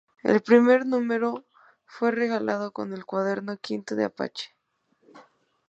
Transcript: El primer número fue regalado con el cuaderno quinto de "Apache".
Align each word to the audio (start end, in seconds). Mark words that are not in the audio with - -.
El 0.23 0.41
primer 0.41 0.87
número 0.87 1.45
fue 1.85 2.09
regalado 2.09 2.71
con 2.71 2.91
el 2.91 3.05
cuaderno 3.05 3.57
quinto 3.57 3.93
de 3.95 4.05
"Apache". 4.05 4.49